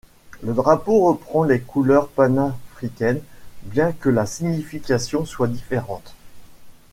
Le 0.41 0.53
drapeau 0.55 1.03
reprend 1.09 1.43
les 1.43 1.59
couleurs 1.59 2.07
panafricaines, 2.07 3.21
bien 3.61 3.91
que 3.91 4.09
la 4.09 4.25
signification 4.25 5.25
soit 5.25 5.45
différente. 5.47 6.15